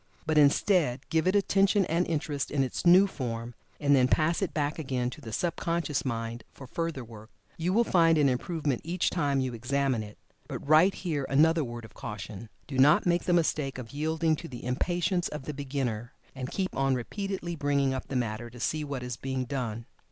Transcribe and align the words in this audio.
But, 0.25 0.39
instead, 0.39 1.07
give 1.11 1.27
it 1.27 1.35
attention 1.35 1.85
and 1.85 2.07
interest 2.07 2.49
in 2.49 2.63
its 2.63 2.87
new 2.87 3.05
form, 3.05 3.53
and 3.79 3.95
then 3.95 4.07
pass 4.07 4.41
it 4.41 4.51
back 4.51 4.79
again 4.79 5.11
to 5.11 5.21
the 5.21 5.31
sub 5.31 5.55
conscious 5.57 6.03
mind 6.03 6.43
for 6.51 6.65
further 6.65 7.03
work. 7.03 7.29
You 7.55 7.71
will 7.71 7.83
find 7.83 8.17
an 8.17 8.27
improvement 8.27 8.81
each 8.83 9.11
time 9.11 9.39
you 9.41 9.53
examine 9.53 10.01
it. 10.01 10.17
But, 10.47 10.67
right 10.67 10.91
here 10.95 11.27
another 11.29 11.63
word 11.63 11.85
of 11.85 11.93
caution. 11.93 12.49
Do 12.65 12.79
not 12.79 13.05
make 13.05 13.25
the 13.25 13.31
mistake 13.33 13.77
of 13.77 13.91
yielding 13.93 14.35
to 14.37 14.47
the 14.47 14.65
impatience 14.65 15.27
of 15.27 15.43
the 15.43 15.53
beginner, 15.53 16.13
and 16.33 16.49
keep 16.49 16.75
on 16.75 16.95
repeatedly 16.95 17.55
bringing 17.55 17.93
up 17.93 18.07
the 18.07 18.15
matter 18.15 18.49
to 18.49 18.59
see 18.59 18.83
what 18.83 19.03
is 19.03 19.17
being 19.17 19.45
done. 19.45 19.85